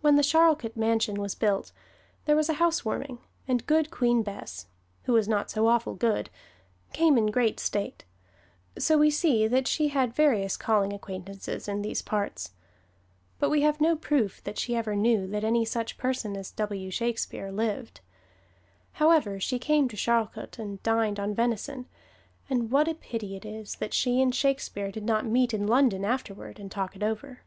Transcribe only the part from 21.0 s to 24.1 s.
on venison, and what a pity it is that